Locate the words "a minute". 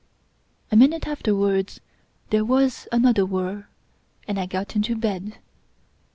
0.71-1.07